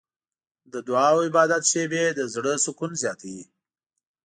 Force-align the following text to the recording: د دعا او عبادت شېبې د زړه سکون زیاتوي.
د 0.71 0.73
دعا 0.87 1.07
او 1.13 1.19
عبادت 1.27 1.63
شېبې 1.71 2.05
د 2.17 2.21
زړه 2.33 2.53
سکون 2.65 2.91
زیاتوي. 3.01 3.43